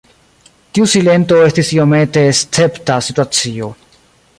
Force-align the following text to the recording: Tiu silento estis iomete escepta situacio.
Tiu 0.77 0.87
silento 0.93 1.39
estis 1.49 1.71
iomete 1.77 2.25
escepta 2.33 3.01
situacio. 3.11 3.75